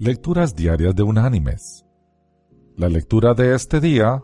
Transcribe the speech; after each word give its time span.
Lecturas 0.00 0.54
Diarias 0.54 0.94
de 0.94 1.02
Unánimes. 1.02 1.84
La 2.76 2.88
lectura 2.88 3.34
de 3.34 3.56
este 3.56 3.80
día 3.80 4.22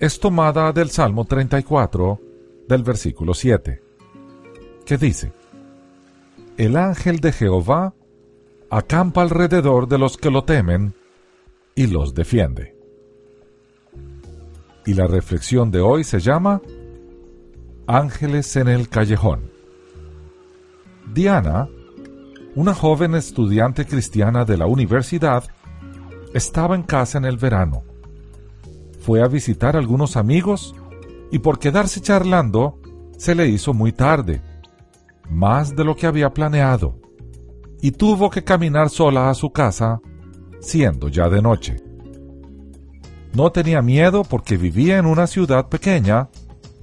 es 0.00 0.18
tomada 0.18 0.72
del 0.72 0.90
Salmo 0.90 1.26
34, 1.26 2.20
del 2.66 2.82
versículo 2.82 3.32
7, 3.32 3.80
que 4.84 4.98
dice, 4.98 5.32
El 6.56 6.76
ángel 6.76 7.20
de 7.20 7.30
Jehová 7.30 7.94
acampa 8.68 9.22
alrededor 9.22 9.86
de 9.86 9.96
los 9.96 10.16
que 10.16 10.28
lo 10.28 10.42
temen 10.42 10.92
y 11.76 11.86
los 11.86 12.12
defiende. 12.12 12.76
Y 14.86 14.94
la 14.94 15.06
reflexión 15.06 15.70
de 15.70 15.82
hoy 15.82 16.02
se 16.02 16.18
llama 16.18 16.62
Ángeles 17.86 18.56
en 18.56 18.66
el 18.66 18.88
callejón. 18.88 19.52
Diana 21.14 21.68
una 22.54 22.74
joven 22.74 23.14
estudiante 23.14 23.86
cristiana 23.86 24.44
de 24.44 24.56
la 24.56 24.66
universidad, 24.66 25.44
estaba 26.34 26.74
en 26.74 26.82
casa 26.82 27.18
en 27.18 27.24
el 27.24 27.36
verano. 27.36 27.82
Fue 29.00 29.22
a 29.22 29.28
visitar 29.28 29.76
a 29.76 29.78
algunos 29.78 30.16
amigos 30.16 30.74
y 31.30 31.38
por 31.38 31.58
quedarse 31.58 32.00
charlando 32.00 32.78
se 33.16 33.34
le 33.34 33.48
hizo 33.48 33.72
muy 33.72 33.92
tarde, 33.92 34.42
más 35.28 35.76
de 35.76 35.84
lo 35.84 35.94
que 35.94 36.06
había 36.06 36.30
planeado, 36.30 36.98
y 37.80 37.92
tuvo 37.92 38.30
que 38.30 38.44
caminar 38.44 38.90
sola 38.90 39.30
a 39.30 39.34
su 39.34 39.50
casa, 39.50 40.00
siendo 40.60 41.08
ya 41.08 41.28
de 41.28 41.40
noche. 41.40 41.76
No 43.32 43.52
tenía 43.52 43.80
miedo 43.80 44.24
porque 44.24 44.56
vivía 44.56 44.98
en 44.98 45.06
una 45.06 45.26
ciudad 45.26 45.68
pequeña 45.68 46.28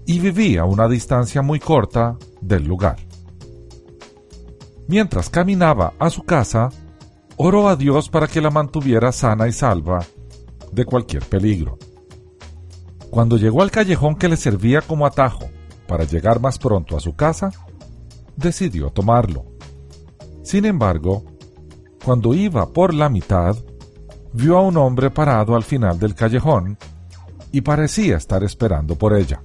y 0.06 0.20
vivía 0.20 0.62
a 0.62 0.66
una 0.66 0.88
distancia 0.88 1.42
muy 1.42 1.60
corta 1.60 2.18
del 2.40 2.64
lugar. 2.66 3.07
Mientras 4.88 5.30
caminaba 5.30 5.94
a 6.00 6.10
su 6.10 6.24
casa, 6.24 6.70
oró 7.36 7.68
a 7.68 7.76
Dios 7.76 8.10
para 8.10 8.28
que 8.28 8.42
la 8.42 8.50
mantuviera 8.50 9.12
sana 9.12 9.48
y 9.48 9.52
salva 9.52 10.06
de 10.72 10.86
cualquier 10.86 11.24
peligro. 11.24 11.78
Cuando 13.10 13.38
llegó 13.38 13.62
al 13.62 13.72
callejón 13.72 14.16
que 14.16 14.30
le 14.30 14.38
servía 14.38 14.82
como 14.82 15.06
atajo 15.06 15.50
para 15.88 16.04
llegar 16.04 16.40
más 16.40 16.58
pronto 16.58 16.96
a 16.96 17.00
su 17.00 17.16
casa, 17.16 17.52
decidió 18.36 18.90
tomarlo. 18.90 19.46
Sin 20.44 20.66
embargo, 20.66 21.24
cuando 22.04 22.34
iba 22.34 22.68
por 22.70 22.94
la 22.94 23.10
mitad, 23.10 23.58
vio 24.34 24.58
a 24.58 24.62
un 24.62 24.78
hombre 24.78 25.10
parado 25.10 25.56
al 25.56 25.64
final 25.64 26.00
del 26.00 26.16
callejón 26.16 26.78
y 27.52 27.62
parecía 27.62 28.18
estar 28.18 28.44
esperando 28.44 28.96
por 28.96 29.16
ella. 29.16 29.42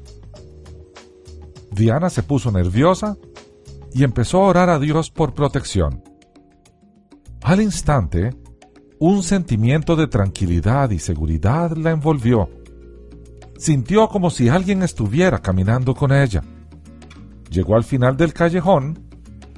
Diana 1.71 2.11
se 2.11 2.23
puso 2.23 2.53
nerviosa 2.53 3.17
y 3.95 4.05
empezó 4.05 4.43
a 4.43 4.49
orar 4.49 4.71
a 4.71 4.79
Dios 4.79 5.11
por 5.11 5.35
protección. 5.35 6.03
Al 7.43 7.61
instante, 7.61 8.31
un 8.99 9.23
sentimiento 9.23 9.97
de 9.97 10.07
tranquilidad 10.07 10.91
y 10.91 10.99
seguridad 10.99 11.77
la 11.77 11.91
envolvió. 11.91 12.49
Sintió 13.59 14.09
como 14.09 14.31
si 14.31 14.49
alguien 14.49 14.83
estuviera 14.83 15.39
caminando 15.39 15.95
con 15.95 16.13
ella. 16.13 16.43
Llegó 17.51 17.77
al 17.77 17.85
final 17.85 18.17
del 18.17 18.33
callejón 18.33 18.99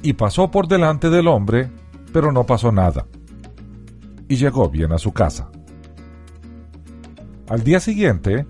y 0.03 0.15
pasó 0.15 0.51
por 0.51 0.67
delante 0.67 1.11
del 1.11 1.29
hombre, 1.29 1.71
pero 2.13 2.33
no 2.33 2.45
pasó 2.45 2.73
nada. 2.73 3.07
Y 4.29 4.37
llegó 4.37 4.69
bien 4.69 4.93
a 4.93 4.99
su 4.99 5.13
casa. 5.13 5.51
Al 7.49 7.63
día 7.63 7.81
siguiente, 7.81 8.47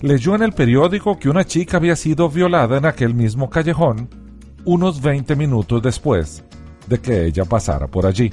leyó 0.00 0.36
en 0.36 0.42
el 0.42 0.52
periódico 0.52 1.18
que 1.18 1.28
una 1.28 1.44
chica 1.44 1.76
había 1.76 1.96
sido 1.96 2.30
violada 2.30 2.78
en 2.78 2.86
aquel 2.86 3.14
mismo 3.14 3.50
callejón 3.50 4.08
unos 4.68 5.00
20 5.00 5.34
minutos 5.34 5.80
después 5.82 6.44
de 6.86 7.00
que 7.00 7.24
ella 7.24 7.46
pasara 7.46 7.86
por 7.86 8.04
allí. 8.04 8.30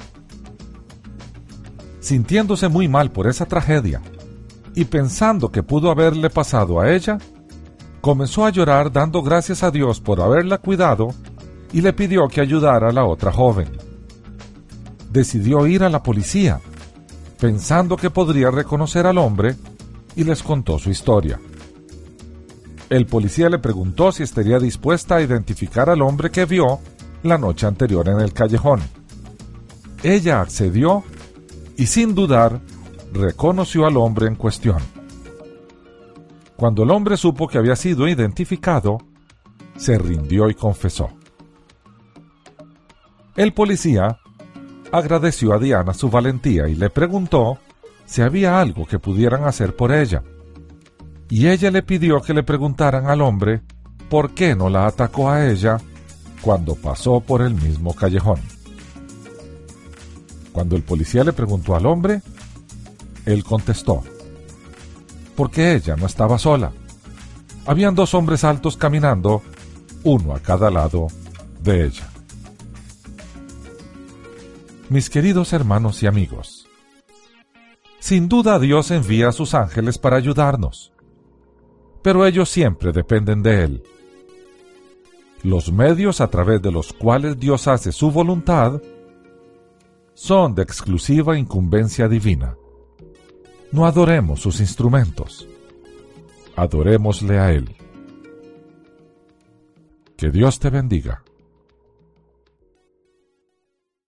Sintiéndose 1.98 2.68
muy 2.68 2.88
mal 2.88 3.10
por 3.10 3.26
esa 3.26 3.46
tragedia 3.46 4.02
y 4.74 4.84
pensando 4.84 5.50
que 5.50 5.62
pudo 5.62 5.90
haberle 5.90 6.28
pasado 6.28 6.78
a 6.78 6.92
ella, 6.92 7.16
comenzó 8.02 8.44
a 8.44 8.50
llorar 8.50 8.92
dando 8.92 9.22
gracias 9.22 9.62
a 9.62 9.70
Dios 9.70 9.98
por 10.02 10.20
haberla 10.20 10.58
cuidado 10.58 11.08
y 11.72 11.80
le 11.80 11.94
pidió 11.94 12.28
que 12.28 12.42
ayudara 12.42 12.90
a 12.90 12.92
la 12.92 13.06
otra 13.06 13.32
joven. 13.32 13.68
Decidió 15.10 15.66
ir 15.66 15.84
a 15.84 15.88
la 15.88 16.02
policía, 16.02 16.60
pensando 17.40 17.96
que 17.96 18.10
podría 18.10 18.50
reconocer 18.50 19.06
al 19.06 19.16
hombre, 19.16 19.56
y 20.14 20.24
les 20.24 20.42
contó 20.42 20.78
su 20.78 20.90
historia. 20.90 21.40
El 22.88 23.06
policía 23.06 23.48
le 23.48 23.58
preguntó 23.58 24.12
si 24.12 24.22
estaría 24.22 24.60
dispuesta 24.60 25.16
a 25.16 25.22
identificar 25.22 25.90
al 25.90 26.02
hombre 26.02 26.30
que 26.30 26.44
vio 26.44 26.78
la 27.24 27.36
noche 27.36 27.66
anterior 27.66 28.08
en 28.08 28.20
el 28.20 28.32
callejón. 28.32 28.80
Ella 30.04 30.40
accedió 30.40 31.02
y 31.76 31.86
sin 31.86 32.14
dudar 32.14 32.60
reconoció 33.12 33.86
al 33.86 33.96
hombre 33.96 34.28
en 34.28 34.36
cuestión. 34.36 34.78
Cuando 36.56 36.84
el 36.84 36.90
hombre 36.92 37.16
supo 37.16 37.48
que 37.48 37.58
había 37.58 37.74
sido 37.74 38.06
identificado, 38.06 38.98
se 39.76 39.98
rindió 39.98 40.48
y 40.48 40.54
confesó. 40.54 41.10
El 43.34 43.52
policía 43.52 44.20
agradeció 44.92 45.52
a 45.52 45.58
Diana 45.58 45.92
su 45.92 46.08
valentía 46.08 46.68
y 46.68 46.76
le 46.76 46.88
preguntó 46.88 47.58
si 48.06 48.22
había 48.22 48.60
algo 48.60 48.86
que 48.86 49.00
pudieran 49.00 49.44
hacer 49.44 49.74
por 49.74 49.92
ella 49.92 50.22
y 51.28 51.48
ella 51.48 51.70
le 51.70 51.82
pidió 51.82 52.20
que 52.20 52.34
le 52.34 52.42
preguntaran 52.42 53.06
al 53.06 53.20
hombre 53.20 53.62
por 54.08 54.32
qué 54.32 54.54
no 54.54 54.70
la 54.70 54.86
atacó 54.86 55.30
a 55.30 55.48
ella 55.48 55.78
cuando 56.40 56.76
pasó 56.76 57.20
por 57.20 57.42
el 57.42 57.54
mismo 57.54 57.94
callejón. 57.94 58.40
Cuando 60.52 60.76
el 60.76 60.82
policía 60.82 61.24
le 61.24 61.32
preguntó 61.32 61.74
al 61.74 61.86
hombre, 61.86 62.22
él 63.24 63.42
contestó, 63.42 64.02
porque 65.34 65.74
ella 65.74 65.96
no 65.96 66.06
estaba 66.06 66.38
sola. 66.38 66.72
Habían 67.66 67.96
dos 67.96 68.14
hombres 68.14 68.44
altos 68.44 68.76
caminando, 68.76 69.42
uno 70.04 70.34
a 70.34 70.40
cada 70.40 70.70
lado 70.70 71.08
de 71.62 71.86
ella. 71.86 72.08
Mis 74.88 75.10
queridos 75.10 75.52
hermanos 75.52 76.00
y 76.04 76.06
amigos, 76.06 76.68
sin 77.98 78.28
duda 78.28 78.60
Dios 78.60 78.92
envía 78.92 79.30
a 79.30 79.32
sus 79.32 79.52
ángeles 79.52 79.98
para 79.98 80.16
ayudarnos 80.16 80.92
pero 82.06 82.24
ellos 82.24 82.48
siempre 82.48 82.92
dependen 82.92 83.42
de 83.42 83.64
Él. 83.64 83.82
Los 85.42 85.72
medios 85.72 86.20
a 86.20 86.28
través 86.28 86.62
de 86.62 86.70
los 86.70 86.92
cuales 86.92 87.36
Dios 87.36 87.66
hace 87.66 87.90
su 87.90 88.12
voluntad 88.12 88.80
son 90.14 90.54
de 90.54 90.62
exclusiva 90.62 91.36
incumbencia 91.36 92.06
divina. 92.06 92.54
No 93.72 93.86
adoremos 93.86 94.38
sus 94.38 94.60
instrumentos, 94.60 95.48
adorémosle 96.54 97.40
a 97.40 97.50
Él. 97.50 97.74
Que 100.16 100.30
Dios 100.30 100.60
te 100.60 100.70
bendiga. 100.70 101.24